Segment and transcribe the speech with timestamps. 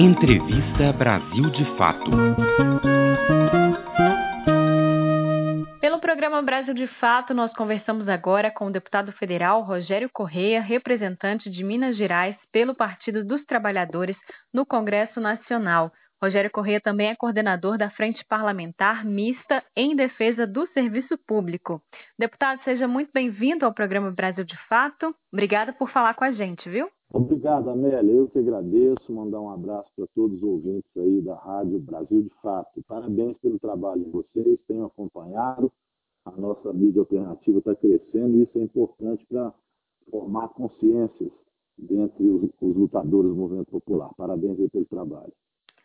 [0.00, 2.08] Entrevista Brasil de Fato.
[5.80, 11.50] Pelo programa Brasil de Fato, nós conversamos agora com o deputado federal Rogério Correia, representante
[11.50, 14.16] de Minas Gerais pelo Partido dos Trabalhadores
[14.54, 15.90] no Congresso Nacional.
[16.22, 21.82] Rogério Correia também é coordenador da Frente Parlamentar Mista em Defesa do Serviço Público.
[22.16, 25.12] Deputado, seja muito bem-vindo ao programa Brasil de Fato.
[25.32, 26.88] Obrigada por falar com a gente, viu?
[27.12, 28.12] Obrigado, Amélia.
[28.12, 29.12] Eu que agradeço.
[29.12, 32.82] Mandar um abraço para todos os ouvintes aí da Rádio Brasil de Fato.
[32.86, 35.72] Parabéns pelo trabalho de vocês, tenham acompanhado.
[36.24, 39.52] A nossa mídia alternativa está crescendo e isso é importante para
[40.10, 41.30] formar consciências
[41.78, 44.10] dentre os, os lutadores do movimento popular.
[44.16, 45.32] Parabéns aí pelo trabalho.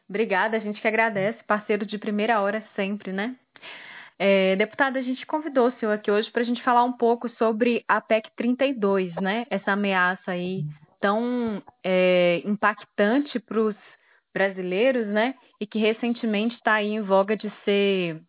[0.10, 3.38] Obrigada, a gente que agradece, parceiro de primeira hora sempre, né?
[4.20, 7.30] É, deputada, a gente convidou o senhor aqui hoje para a gente falar um pouco
[7.30, 9.46] sobre a PEC 32, né?
[9.50, 10.66] Essa ameaça aí
[11.04, 13.76] tão é, impactante para os
[14.34, 15.36] brasileiros, né?
[15.60, 18.22] E que recentemente está aí em voga de ser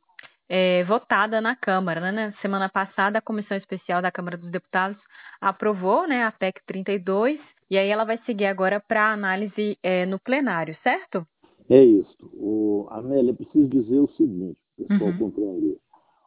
[0.48, 2.10] é, votada na Câmara.
[2.10, 2.34] Né?
[2.42, 4.98] Semana passada, a Comissão Especial da Câmara dos Deputados
[5.40, 7.38] aprovou né, a PEC 32
[7.70, 11.24] e aí ela vai seguir agora para análise é, no plenário, certo?
[11.70, 12.28] É isso.
[12.34, 15.18] O, Amélia, preciso dizer o seguinte, pessoal uhum.
[15.18, 15.78] compreender.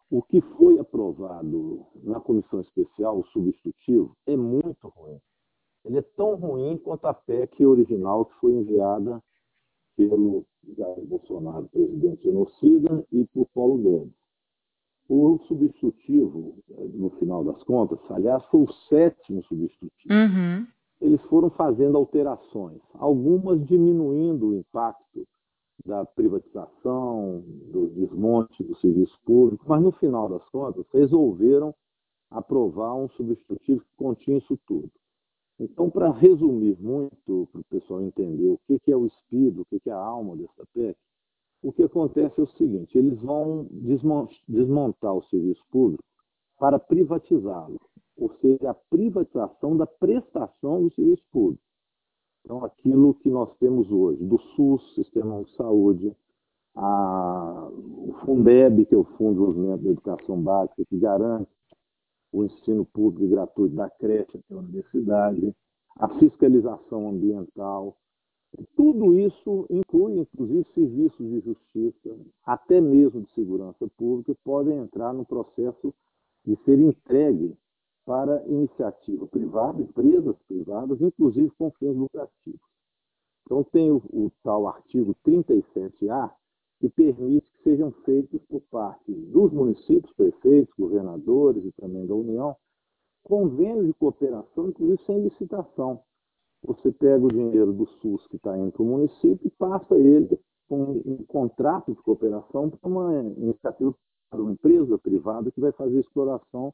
[0.10, 5.20] O que foi aprovado na comissão especial, o substitutivo, é muito ruim.
[5.88, 9.22] Ele é tão ruim quanto a PEC original que foi enviada
[9.96, 10.46] pelo
[10.78, 14.14] Jair Bolsonaro, presidente genocida, e por Paulo Guedes.
[15.10, 16.56] O substitutivo,
[16.94, 20.14] no final das contas, aliás, foi o sétimo substitutivo.
[20.14, 20.68] Uhum
[21.00, 25.28] eles foram fazendo alterações, algumas diminuindo o impacto
[25.86, 31.74] da privatização, do desmonte do serviço público, mas no final das contas resolveram
[32.30, 34.92] aprovar um substitutivo que continha isso tudo.
[35.60, 39.90] Então, para resumir muito, para o pessoal entender o que, é o espírito, o que,
[39.90, 40.98] é a alma dessa PEC,
[41.64, 43.68] o que acontece é o seguinte: eles vão
[44.48, 46.04] desmontar o serviço público
[46.60, 47.80] para privatizá-lo
[48.18, 51.64] ou seja, a privatização da prestação do serviço público.
[52.44, 56.16] Então, aquilo que nós temos hoje, do SUS, Sistema de Saúde,
[56.76, 61.50] a, o Fundeb, que é o Fundo de Desenvolvimento da Educação Básica, que garante
[62.38, 65.56] o ensino público e gratuito da creche até a universidade,
[65.98, 67.98] a fiscalização ambiental,
[68.76, 75.26] tudo isso inclui, inclusive, serviços de justiça, até mesmo de segurança pública, podem entrar no
[75.26, 75.94] processo
[76.46, 77.58] de ser entregue
[78.06, 82.62] para iniciativa privada, empresas privadas, inclusive com fins lucrativos.
[83.46, 86.32] Então, tem o, o tal artigo 37A,
[86.80, 92.56] que permite que sejam feitos por parte dos municípios, prefeitos, governadores e também da União,
[93.24, 96.02] convênios de cooperação, inclusive sem licitação.
[96.64, 100.40] Você pega o dinheiro do SUS que está indo para o município e passa ele
[100.68, 103.96] com um contrato de cooperação para uma iniciativa,
[104.34, 106.74] uma empresa privada que vai fazer exploração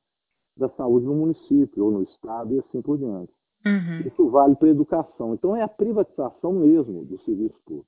[0.58, 3.32] da saúde no município ou no estado e assim por diante.
[3.66, 4.08] Uhum.
[4.08, 5.34] Isso vale para a educação.
[5.34, 7.88] Então, é a privatização mesmo do serviço público.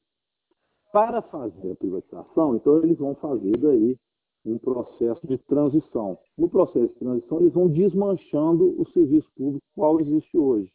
[0.96, 4.00] Para fazer a privatização, então, eles vão fazer daí
[4.46, 6.18] um processo de transição.
[6.38, 10.72] No processo de transição, eles vão desmanchando o serviço público qual existe hoje.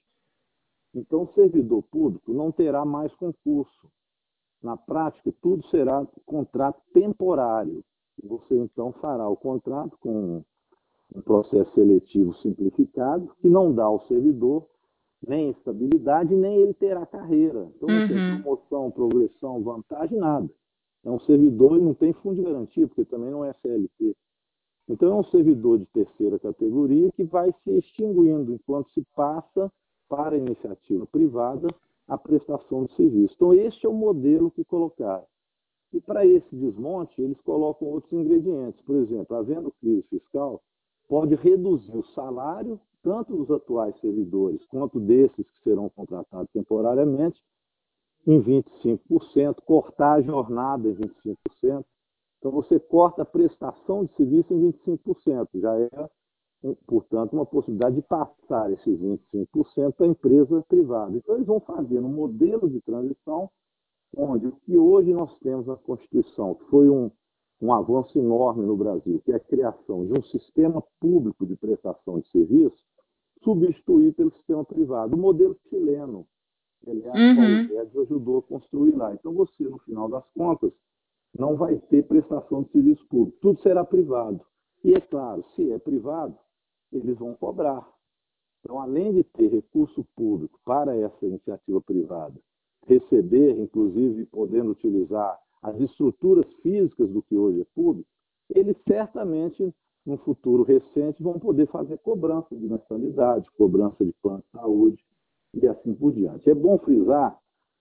[0.94, 3.91] Então, o servidor público não terá mais concurso.
[4.62, 7.82] Na prática, tudo será contrato temporário.
[8.22, 10.44] Você, então, fará o contrato com
[11.14, 14.69] um processo seletivo simplificado, que não dá ao servidor
[15.26, 17.70] nem estabilidade, nem ele terá carreira.
[17.76, 18.08] Então, não uhum.
[18.08, 20.48] tem promoção, progressão, vantagem, nada.
[21.04, 24.16] É um servidor e não tem fundo de garantia, porque também não é CLT.
[24.88, 29.70] Então, é um servidor de terceira categoria que vai se extinguindo enquanto se passa
[30.09, 31.69] para a iniciativa privada
[32.09, 33.34] a prestação de serviço.
[33.36, 35.25] Então, este é o modelo que colocaram.
[35.92, 38.80] E para esse desmonte, eles colocam outros ingredientes.
[38.82, 40.60] Por exemplo, havendo crise fiscal,
[41.09, 47.40] pode reduzir o salário, tanto dos atuais servidores quanto desses que serão contratados temporariamente,
[48.26, 51.84] em 25%, cortar a jornada em 25%.
[52.38, 55.48] Então, você corta a prestação de serviço em 25%.
[55.54, 56.08] Já é,
[56.86, 61.16] portanto, uma possibilidade de passar esses 25% para a empresa privada.
[61.16, 63.50] Então, eles vão fazer um modelo de transição
[64.16, 67.10] onde o que hoje nós temos na Constituição, que foi um,
[67.60, 72.18] um avanço enorme no Brasil, que é a criação de um sistema público de prestação
[72.18, 72.90] de serviço
[73.42, 76.27] substituído pelo sistema privado, o modelo chileno.
[76.87, 77.66] Aliás, uhum.
[77.69, 79.13] Guedes ajudou a construir lá.
[79.15, 80.72] Então, você, no final das contas,
[81.39, 83.39] não vai ter prestação de serviço público.
[83.41, 84.41] Tudo será privado.
[84.83, 86.37] E, é claro, se é privado,
[86.91, 87.87] eles vão cobrar.
[88.60, 92.41] Então, além de ter recurso público para essa iniciativa privada
[92.87, 98.09] receber, inclusive podendo utilizar as estruturas físicas do que hoje é público,
[98.54, 104.50] eles certamente, no futuro recente, vão poder fazer cobrança de mensalidade, cobrança de plano de
[104.58, 105.04] saúde
[105.54, 106.48] e assim por diante.
[106.48, 107.38] É bom frisar,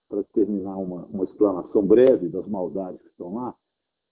[0.08, 3.54] para terminar uma, uma explanação breve das maldades que estão lá,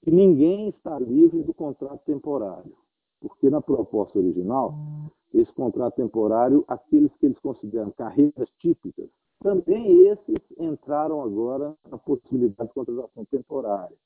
[0.03, 2.73] que ninguém está livre do contrato temporário,
[3.21, 4.75] porque na proposta original,
[5.35, 12.69] esse contrato temporário, aqueles que eles consideram carreiras típicas, também esses entraram agora na possibilidade
[12.69, 13.97] de contratação temporária.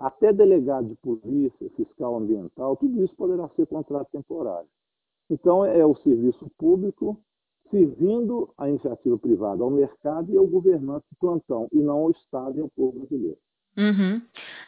[0.00, 4.68] Até delegado de polícia, fiscal ambiental, tudo isso poderá ser contrato temporário.
[5.28, 7.20] Então, é o serviço público
[7.70, 12.60] servindo a iniciativa privada ao mercado e ao governante plantão, e não ao Estado e
[12.60, 13.38] ao povo brasileiro.
[13.76, 14.20] Uhum.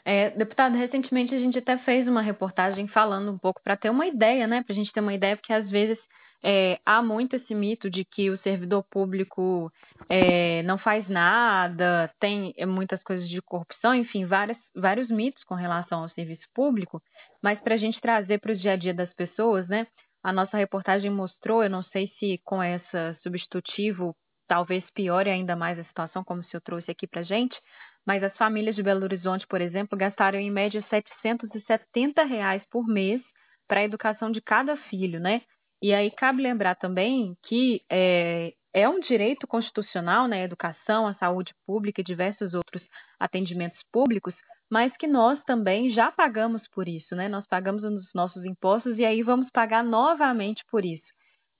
[0.04, 4.06] É, deputado, recentemente a gente até fez uma reportagem falando um pouco para ter uma
[4.06, 4.62] ideia, né?
[4.62, 5.98] Para a gente ter uma ideia, porque às vezes
[6.42, 9.72] é, há muito esse mito de que o servidor público
[10.08, 15.54] é, não faz nada, tem é, muitas coisas de corrupção, enfim, várias, vários mitos com
[15.54, 17.00] relação ao serviço público,
[17.42, 19.86] mas para a gente trazer para o dia a dia das pessoas, né?
[20.24, 24.14] A nossa reportagem mostrou, eu não sei se com essa substitutivo
[24.48, 27.58] talvez piore ainda mais a situação, como o senhor trouxe aqui para gente,
[28.06, 33.22] mas as famílias de Belo Horizonte, por exemplo, gastaram em média 770 reais por mês
[33.66, 35.40] para a educação de cada filho, né?
[35.82, 41.14] E aí cabe lembrar também que é, é um direito constitucional, né, a educação, a
[41.14, 42.80] saúde pública e diversos outros
[43.18, 44.32] atendimentos públicos,
[44.70, 47.28] mas que nós também já pagamos por isso, né?
[47.28, 51.04] Nós pagamos nos nossos impostos e aí vamos pagar novamente por isso.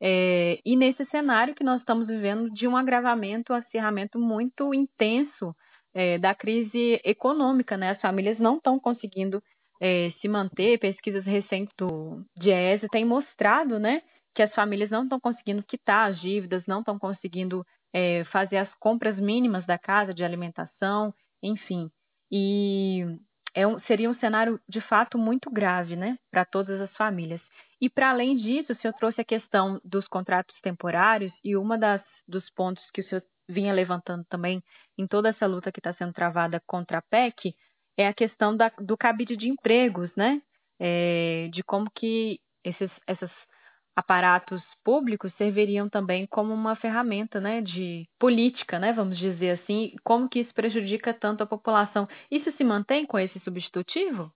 [0.01, 5.55] É, e nesse cenário que nós estamos vivendo de um agravamento, um acirramento muito intenso
[5.93, 7.91] é, da crise econômica, né?
[7.91, 9.43] As famílias não estão conseguindo
[9.81, 10.79] é, se manter.
[10.79, 14.01] Pesquisas recentes do DIEESE têm mostrado, né,
[14.35, 18.75] que as famílias não estão conseguindo quitar as dívidas, não estão conseguindo é, fazer as
[18.77, 21.91] compras mínimas da casa, de alimentação, enfim.
[22.31, 23.05] E
[23.55, 27.41] é um, seria um cenário de fato muito grave, né, para todas as famílias.
[27.81, 32.01] E para além disso, o senhor trouxe a questão dos contratos temporários e uma das
[32.27, 34.63] dos pontos que o senhor vinha levantando também
[34.97, 37.55] em toda essa luta que está sendo travada contra a PEC
[37.97, 40.41] é a questão da, do cabide de empregos, né?
[40.81, 43.31] É, de como que esses essas
[43.97, 50.29] aparatos públicos serviriam também como uma ferramenta, né, de política, né, vamos dizer assim, como
[50.29, 52.09] que isso prejudica tanto a população?
[52.31, 54.31] Isso se mantém com esse substitutivo?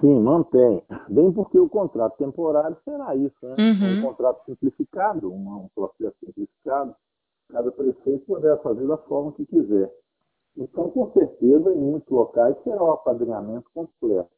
[0.00, 0.82] Sim, mantém.
[1.08, 3.56] Bem porque o contrato temporário será isso, né?
[3.58, 3.98] Uhum.
[3.98, 6.94] Um contrato simplificado, um processo simplificado,
[7.50, 9.90] cada prefeito poderá fazer da forma que quiser.
[10.56, 14.30] Então, com certeza, em muitos locais será o apadrinhamento completo.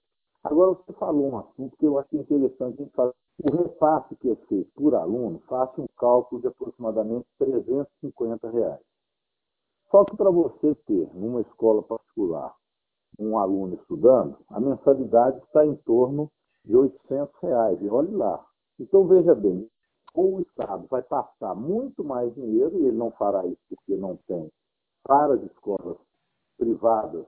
[0.42, 3.14] Agora, você falou um assunto que eu acho interessante a gente fazer.
[3.42, 8.80] O repasse que é feito por aluno, faça um cálculo de aproximadamente 350 reais.
[9.90, 12.54] Só que para você ter, numa escola particular,
[13.18, 16.30] um aluno estudando, a mensalidade está em torno
[16.66, 17.80] de 800 reais.
[17.80, 18.44] E olhe lá.
[18.78, 19.66] Então, veja bem,
[20.14, 24.18] ou o Estado vai passar muito mais dinheiro, e ele não fará isso porque não
[24.28, 24.50] tem,
[25.02, 25.96] para as escolas
[26.58, 27.24] privadas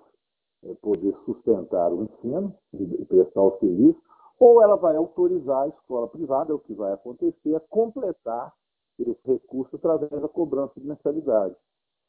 [0.65, 4.12] é, poder sustentar o ensino e prestar o serviço,
[4.43, 8.53] ou ela vai autorizar a escola privada, é o que vai acontecer, a completar
[8.99, 11.55] esse recurso através da cobrança de mensalidade.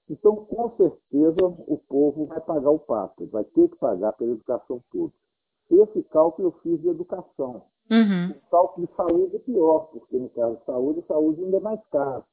[0.09, 4.81] Então, com certeza, o povo vai pagar o pato, vai ter que pagar pela educação
[4.91, 5.15] pública.
[5.69, 7.65] Esse cálculo eu fiz de educação.
[7.91, 8.31] Uhum.
[8.31, 11.59] O cálculo de saúde é pior, porque no caso de saúde, a saúde ainda é
[11.59, 12.23] mais caro.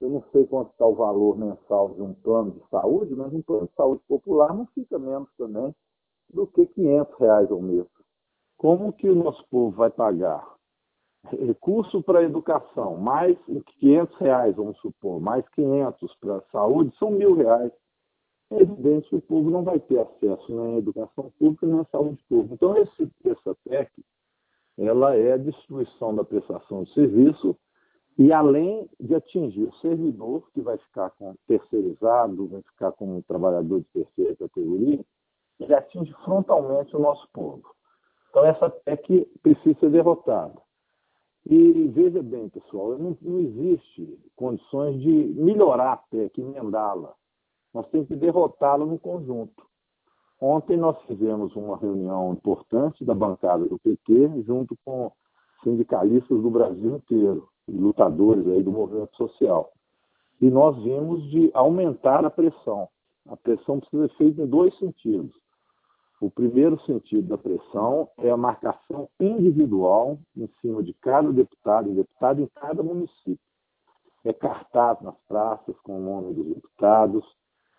[0.00, 3.42] Eu não sei quanto está o valor mensal de um plano de saúde, mas um
[3.42, 5.72] plano de saúde popular não fica menos também
[6.28, 7.86] do que 500 reais ao mês.
[8.58, 10.44] Como que o nosso povo vai pagar?
[11.30, 13.38] Recurso para educação, mais
[13.78, 17.72] 500 reais, vamos supor, mais 500 para saúde, são mil reais.
[18.50, 21.84] É evidente que o povo não vai ter acesso nem à educação pública nem à
[21.84, 22.54] saúde pública.
[22.54, 23.90] Então, esse, essa PEC
[24.78, 27.56] ela é a destruição da prestação de serviço
[28.16, 33.22] e além de atingir o servidor, que vai ficar com terceirizado, vai ficar como um
[33.22, 35.04] trabalhador de terceira categoria,
[35.60, 37.77] ele atinge frontalmente o nosso povo.
[38.30, 40.60] Então, essa PEC precisa ser derrotada.
[41.46, 47.14] E veja bem, pessoal, não, não existe condições de melhorar a PEC, emendá-la.
[47.72, 49.66] Nós temos que derrotá-la no conjunto.
[50.40, 55.10] Ontem nós fizemos uma reunião importante da bancada do PT, junto com
[55.64, 59.72] sindicalistas do Brasil inteiro, e lutadores aí do movimento social.
[60.40, 62.88] E nós vimos de aumentar a pressão.
[63.28, 65.34] A pressão precisa ser feita em dois sentidos.
[66.20, 71.94] O primeiro sentido da pressão é a marcação individual em cima de cada deputado e
[71.94, 73.38] deputado em cada município.
[74.24, 77.24] É cartaz nas praças com o nome dos deputados,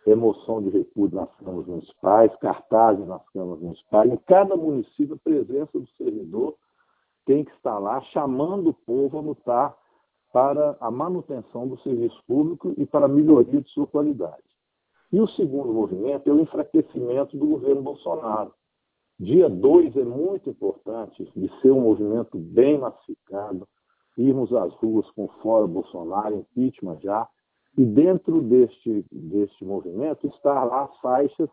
[0.05, 4.11] remoção de repúdio nas câmaras municipais, cartazes nas câmaras municipais.
[4.11, 6.55] Em cada município, a presença do servidor
[7.25, 9.77] tem que estar lá chamando o povo a lutar
[10.31, 14.48] para a manutenção do serviço público e para a melhoria de sua qualidade.
[15.11, 18.53] E o segundo movimento é o enfraquecimento do governo Bolsonaro.
[19.19, 23.67] Dia 2 é muito importante de ser um movimento bem massificado,
[24.17, 27.27] irmos às ruas com fora Bolsonaro, impeachment já,
[27.77, 31.49] e dentro deste, deste movimento está lá as faixas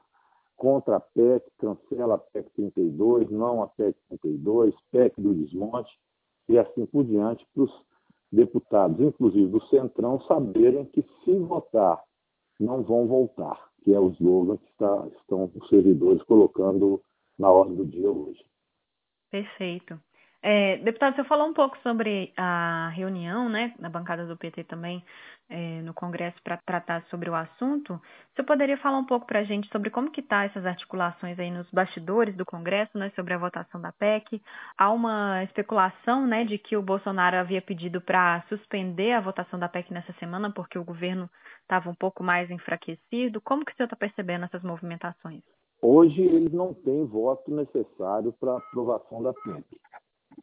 [0.56, 5.90] contra a PEC, cancela a PEC 32, não a PEC 32, PEC do desmonte
[6.48, 7.72] e assim por diante, para os
[8.32, 12.02] deputados, inclusive do Centrão, saberem que se votar,
[12.58, 17.02] não vão voltar, que é o slogan que está, estão os servidores colocando
[17.38, 18.44] na ordem do dia hoje.
[19.30, 20.00] Perfeito.
[20.48, 25.04] É, deputado, você falou um pouco sobre a reunião, né, na bancada do PT também,
[25.50, 28.00] é, no Congresso para tratar sobre o assunto.
[28.32, 31.50] Você poderia falar um pouco para a gente sobre como que tá essas articulações aí
[31.50, 34.40] nos bastidores do Congresso, né, sobre a votação da PEC?
[34.78, 39.68] Há uma especulação, né, de que o Bolsonaro havia pedido para suspender a votação da
[39.68, 41.28] PEC nessa semana porque o governo
[41.62, 43.40] estava um pouco mais enfraquecido.
[43.40, 45.42] Como que você está percebendo essas movimentações?
[45.82, 49.64] Hoje eles não têm voto necessário para aprovação da PEC.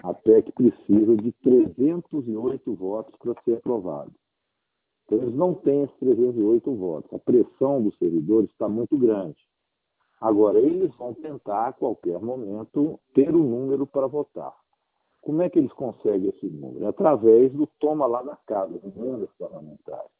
[0.02, 4.12] A PEC precisa de 308 votos para ser aprovada.
[5.06, 7.14] Então, eles não têm esses 308 votos.
[7.14, 9.38] A pressão dos servidores está muito grande.
[10.20, 14.56] Agora, eles vão tentar, a qualquer momento, ter o um número para votar.
[15.22, 16.88] Como é que eles conseguem esse número?
[16.88, 20.12] Através do toma lá da casa, emendas parlamentares.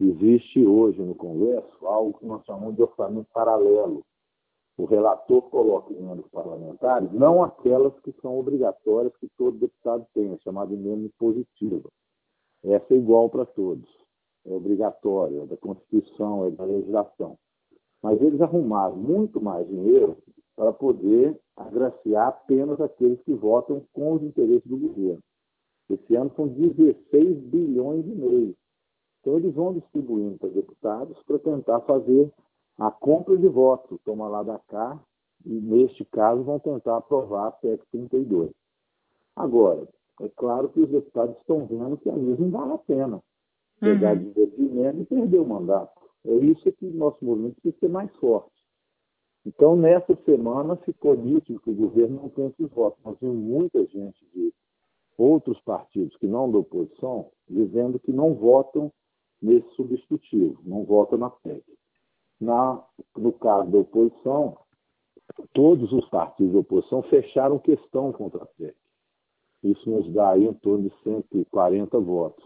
[0.00, 4.04] Existe hoje no Congresso algo que nós chamamos de orçamento paralelo,
[4.80, 10.38] o relator coloca emendas parlamentares, não aquelas que são obrigatórias que todo deputado tem, é
[10.38, 11.90] chamada emenda impositiva.
[12.64, 13.86] Essa é igual para todos,
[14.46, 17.36] é obrigatória, é da Constituição, é da legislação.
[18.02, 20.16] Mas eles arrumaram muito mais dinheiro
[20.56, 25.22] para poder agraciar apenas aqueles que votam com os interesses do governo.
[25.90, 28.56] Esse ano são 16 bilhões e meio.
[29.20, 32.32] Então, eles vão distribuindo para deputados para tentar fazer
[32.80, 34.98] a compra de votos, toma lá da cá,
[35.44, 38.50] e neste caso vão tentar aprovar a PEC 32.
[39.36, 39.86] Agora,
[40.22, 43.22] é claro que os deputados estão vendo que às vezes não vale a pena
[43.78, 44.32] pegar uhum.
[44.56, 46.00] dinheiro e perder o mandato.
[46.24, 48.50] É isso que o nosso movimento precisa ser mais forte.
[49.44, 53.02] Então, nessa semana, ficou nítido que o governo não tem esses votos.
[53.04, 54.52] Nós vimos muita gente de
[55.18, 58.90] outros partidos que não da oposição dizendo que não votam
[59.40, 61.62] nesse substitutivo, não votam na PEC.
[62.40, 62.82] Na,
[63.16, 64.56] no caso da oposição,
[65.52, 68.74] todos os partidos da oposição fecharam questão contra a PEC.
[69.62, 72.44] Isso nos dá aí em torno de 140 votos.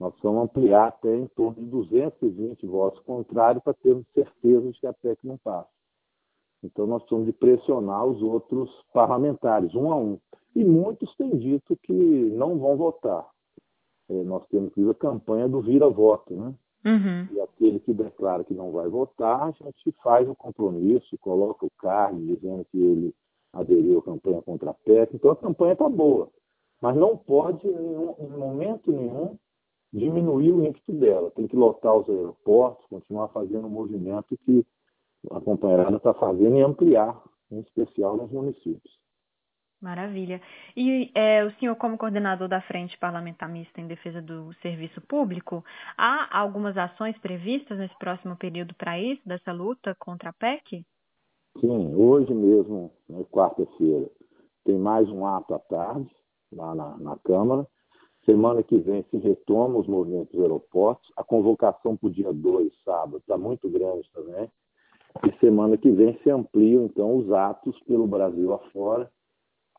[0.00, 4.86] Nós vamos ampliar até em torno de 220 votos contrários para termos certeza de que
[4.86, 5.70] a PEC não passa.
[6.64, 10.18] Então nós temos de pressionar os outros parlamentares, um a um.
[10.56, 13.28] E muitos têm dito que não vão votar.
[14.08, 16.54] É, nós temos a campanha do vira-voto, né?
[16.84, 17.28] Uhum.
[17.32, 21.70] E aquele que declara que não vai votar, a gente faz o compromisso, coloca o
[21.78, 23.14] card dizendo que ele
[23.52, 25.14] aderiu à campanha contra a PEC.
[25.14, 26.28] Então a campanha está boa.
[26.80, 29.38] Mas não pode, em momento nenhum,
[29.92, 31.30] diminuir o ímpeto dela.
[31.30, 34.66] Tem que lotar os aeroportos, continuar fazendo o movimento que
[35.30, 39.03] a companheirada está fazendo e ampliar, em especial nos municípios.
[39.84, 40.40] Maravilha.
[40.74, 45.62] E é, o senhor, como coordenador da Frente Parlamentar Mista em Defesa do Serviço Público,
[45.94, 50.82] há algumas ações previstas nesse próximo período para isso, dessa luta contra a PEC?
[51.60, 54.08] Sim, hoje mesmo, né, quarta-feira,
[54.64, 56.10] tem mais um ato à tarde,
[56.50, 57.66] lá na, na Câmara.
[58.24, 61.12] Semana que vem se retoma os movimentos aeroportos.
[61.14, 64.50] A convocação para o dia 2, sábado, está muito grande também.
[65.26, 69.10] E semana que vem se ampliam, então, os atos pelo Brasil afora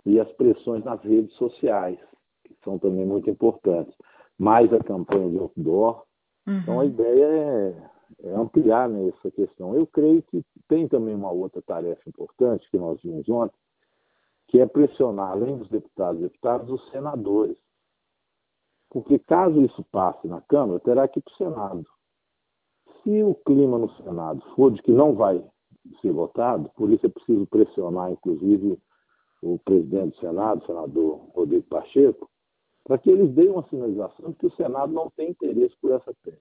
[0.05, 1.97] e as pressões nas redes sociais,
[2.43, 3.95] que são também muito importantes.
[4.37, 6.03] Mais a campanha de outdoor.
[6.45, 6.59] Uhum.
[6.59, 7.89] Então, a ideia é,
[8.23, 9.75] é ampliar nessa questão.
[9.75, 13.57] Eu creio que tem também uma outra tarefa importante que nós vimos ontem,
[14.47, 17.57] que é pressionar, além dos deputados e deputadas, os senadores.
[18.89, 21.85] Porque caso isso passe na Câmara, terá que ir para o Senado.
[23.01, 25.43] Se o clima no Senado for de que não vai
[26.01, 28.79] ser votado, por isso é preciso pressionar, inclusive,
[29.45, 32.29] o presidente do Senado, o senador Rodrigo Pacheco,
[32.83, 36.13] para que eles deem uma sinalização de que o Senado não tem interesse por essa
[36.23, 36.37] PEC.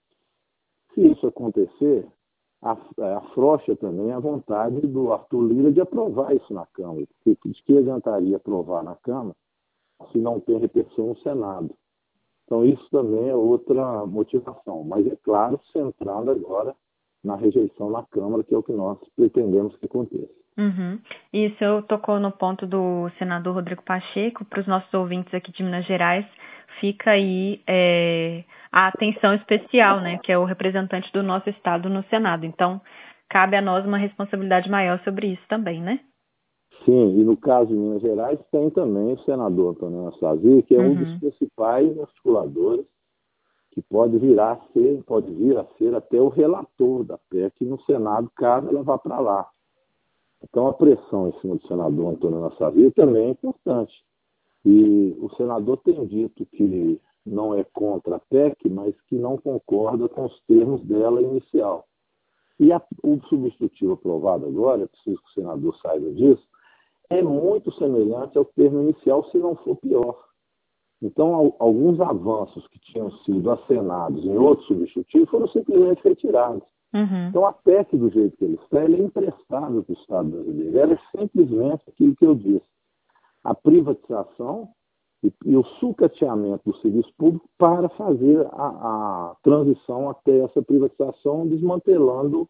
[0.94, 2.06] Se isso acontecer,
[2.62, 7.78] afrouxa também a vontade do Arthur Lira de aprovar isso na Câmara, porque de que
[7.78, 9.36] adiantaria aprovar na Câmara
[10.10, 11.74] se não tem repercussão no Senado.
[12.44, 14.84] Então, isso também é outra motivação.
[14.84, 16.74] Mas, é claro, centrando agora
[17.22, 20.43] na rejeição na Câmara, que é o que nós pretendemos que aconteça.
[20.56, 21.00] Uhum.
[21.32, 25.50] E o senhor tocou no ponto do senador Rodrigo Pacheco, para os nossos ouvintes aqui
[25.50, 26.24] de Minas Gerais,
[26.80, 32.04] fica aí é, a atenção especial, né, que é o representante do nosso estado no
[32.04, 32.46] Senado.
[32.46, 32.80] Então,
[33.28, 36.00] cabe a nós uma responsabilidade maior sobre isso também, né?
[36.84, 40.78] Sim, e no caso de Minas Gerais tem também o senador Antônio Anastasia, que é
[40.78, 40.90] uhum.
[40.90, 42.84] um dos principais articuladores
[43.70, 47.80] que pode virar a ser, pode vir a ser até o relator da PEC no
[47.82, 49.48] Senado, caso ela vá para lá.
[50.44, 53.94] Então a pressão em cima do senador Antônio Anastasia também é importante.
[54.64, 60.08] E o senador tem dito que não é contra a PEC, mas que não concorda
[60.08, 61.86] com os termos dela inicial.
[62.60, 66.46] E a, o substitutivo aprovado agora, é preciso que o senador saiba disso,
[67.08, 70.22] é muito semelhante ao termo inicial, se não for pior.
[71.02, 76.62] Então, alguns avanços que tinham sido acenados em outros substitutivos foram simplesmente retirados.
[76.94, 77.28] Uhum.
[77.28, 80.78] Então, a PEC, do jeito que ele está, é imprestável para o Estado brasileiro.
[80.78, 82.64] Ela é simplesmente aquilo que eu disse.
[83.42, 84.68] A privatização
[85.22, 88.66] e, e o sucateamento do serviço público para fazer a,
[89.32, 92.48] a transição até essa privatização, desmantelando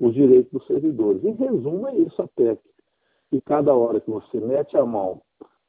[0.00, 1.24] os direitos dos servidores.
[1.24, 2.60] Em resumo, é isso a PEC.
[3.30, 5.22] E cada hora que você mete a mão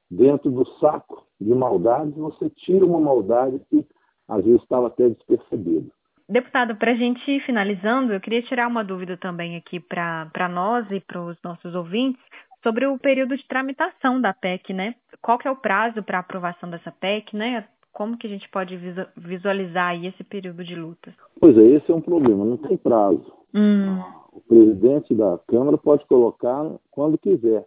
[0.09, 3.85] dentro do saco de maldades, você tira uma maldade que
[4.27, 5.91] às vezes estava até despercebida.
[6.27, 10.89] Deputado, para a gente ir finalizando, eu queria tirar uma dúvida também aqui para nós
[10.91, 12.21] e para os nossos ouvintes
[12.63, 14.95] sobre o período de tramitação da PEC, né?
[15.21, 17.67] Qual que é o prazo para aprovação dessa PEC, né?
[17.93, 18.75] Como que a gente pode
[19.15, 21.13] visualizar aí esse período de luta?
[21.39, 23.31] Pois é, esse é um problema, não tem prazo.
[23.53, 23.99] Hum.
[24.33, 27.65] O presidente da Câmara pode colocar quando quiser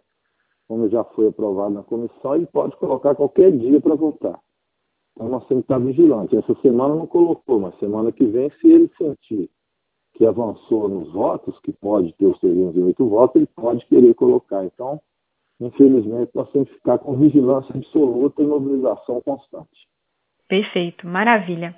[0.69, 4.39] como já foi aprovado na comissão, ele pode colocar qualquer dia para votar.
[5.19, 6.39] Então nós temos que estar vigilantes.
[6.39, 9.49] Essa semana não colocou, mas semana que vem, se ele sentir
[10.13, 14.63] que avançou nos votos, que pode ter os 308 votos, ele pode querer colocar.
[14.63, 15.01] Então,
[15.59, 19.89] infelizmente, nós temos que ficar com vigilância absoluta e mobilização constante.
[20.47, 21.75] Perfeito, maravilha.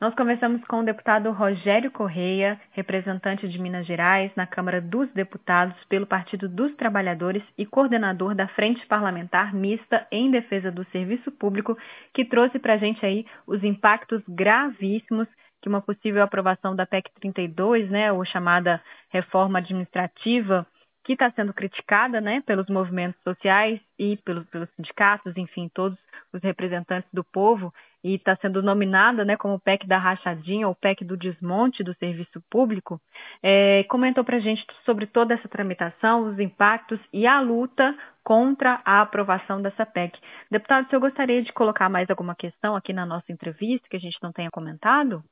[0.00, 5.76] Nós conversamos com o deputado Rogério Correia, representante de Minas Gerais na Câmara dos Deputados
[5.88, 11.78] pelo Partido dos Trabalhadores e coordenador da Frente Parlamentar Mista em Defesa do Serviço Público,
[12.12, 15.28] que trouxe para a gente aí os impactos gravíssimos
[15.62, 20.66] que uma possível aprovação da PEC 32, né, ou chamada reforma administrativa,
[21.04, 25.98] que está sendo criticada né, pelos movimentos sociais e pelos, pelos sindicatos, enfim, todos
[26.32, 31.04] os representantes do povo, e está sendo nominada né, como PEC da rachadinha ou PEC
[31.04, 33.00] do desmonte do serviço público,
[33.42, 38.80] é, comentou para a gente sobre toda essa tramitação, os impactos e a luta contra
[38.84, 40.18] a aprovação dessa PEC.
[40.50, 44.00] Deputado, se eu gostaria de colocar mais alguma questão aqui na nossa entrevista que a
[44.00, 45.22] gente não tenha comentado?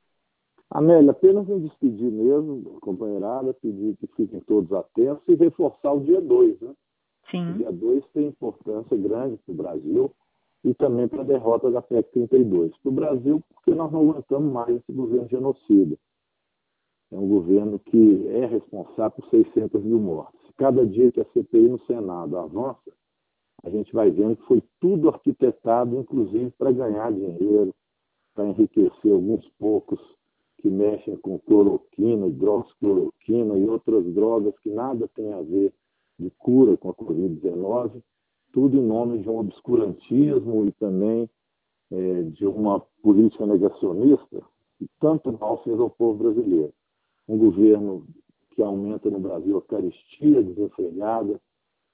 [0.74, 6.18] Amélia, apenas me despedir mesmo, companheirada, pedir que fiquem todos atentos e reforçar o dia
[6.18, 6.74] 2, né?
[7.30, 7.50] Sim.
[7.50, 10.10] O dia 2 tem importância grande para o Brasil
[10.64, 12.74] e também para a derrota da PEC 32.
[12.78, 15.94] Para o Brasil, porque nós não aguentamos mais esse governo genocida.
[17.10, 20.40] É um governo que é responsável por 600 mil mortes.
[20.56, 22.90] Cada dia que a CPI no Senado avança,
[23.62, 27.74] a gente vai vendo que foi tudo arquitetado, inclusive para ganhar dinheiro,
[28.34, 30.00] para enriquecer alguns poucos
[30.62, 35.74] que mexem com cloroquina, hidroxicloroquina e outras drogas que nada tem a ver
[36.18, 38.00] de cura com a Covid-19
[38.52, 41.28] tudo em nome de um obscurantismo e também
[41.90, 44.42] é, de uma política negacionista
[44.78, 46.72] que tanto mal fez ao povo brasileiro.
[47.26, 48.06] Um governo
[48.50, 51.40] que aumenta no Brasil a caristia desenfreada,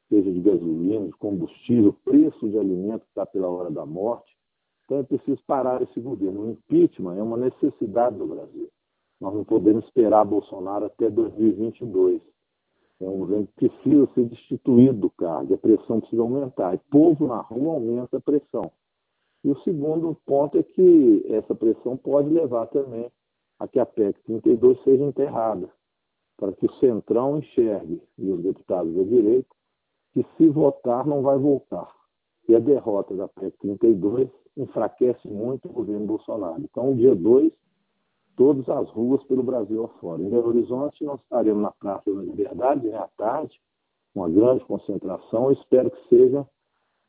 [0.08, 4.36] seja de gasolina, de combustível, preço de alimento está pela hora da morte.
[4.88, 6.40] Então é preciso parar esse governo.
[6.40, 8.70] O impeachment é uma necessidade do Brasil.
[9.20, 12.22] Nós não podemos esperar Bolsonaro até 2022.
[12.98, 16.74] É um governo que precisa ser destituído do cargo, a pressão precisa aumentar.
[16.74, 18.72] E povo na rua aumenta a pressão.
[19.44, 23.12] E o segundo ponto é que essa pressão pode levar também
[23.58, 25.68] a que a PEC 32 seja enterrada,
[26.38, 29.54] para que o Centrão enxergue, e os deputados da direita,
[30.14, 31.97] que se votar não vai voltar.
[32.48, 36.60] E a derrota da PEC 32 enfraquece muito o governo Bolsonaro.
[36.60, 37.52] Então, dia 2
[38.38, 40.22] todas as ruas pelo Brasil afora.
[40.22, 43.60] Em Belo Horizonte, nós estaremos na Praça da Liberdade, né, à tarde,
[44.14, 45.46] uma grande concentração.
[45.46, 46.46] Eu espero que seja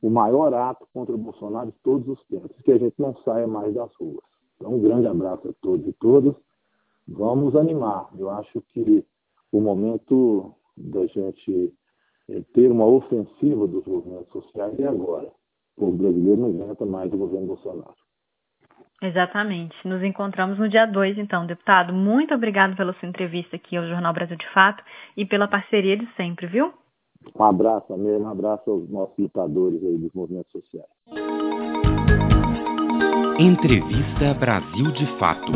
[0.02, 3.47] o maior ato contra o Bolsonaro de todos os tempos, que a gente não saia
[3.47, 4.23] mais das ruas.
[4.56, 6.34] Então, um grande abraço a todos e todas.
[7.08, 8.10] Vamos animar.
[8.17, 9.06] Eu acho que
[9.52, 11.73] o momento da gente
[12.53, 15.27] ter uma ofensiva dos movimentos sociais é agora.
[15.77, 17.95] O povo brasileiro não aguenta mais o governo Bolsonaro.
[19.01, 19.75] Exatamente.
[19.87, 21.93] Nos encontramos no dia 2, então, deputado.
[21.93, 24.83] Muito obrigado pela sua entrevista aqui ao Jornal Brasil de Fato
[25.15, 26.73] e pela parceria de sempre, viu?
[27.37, 30.87] Um abraço, Amir, um abraço aos nossos lutadores aí dos movimentos sociais.
[33.39, 35.51] Entrevista Brasil de Fato.